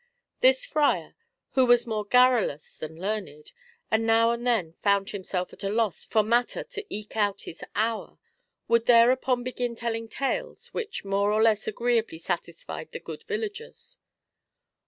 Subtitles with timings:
[0.39, 1.15] This friar,
[1.51, 3.51] who was more garrulous than learned,
[3.91, 7.63] and now and then found himself at a loss for matter to eke out his
[7.75, 8.17] hour,
[8.67, 13.99] would thereupon begin telling tales which more or less agreeably satisfied the good villagers.